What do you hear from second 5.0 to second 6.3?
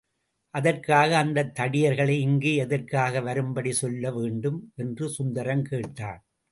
சுந்தரம் கேட்டான்.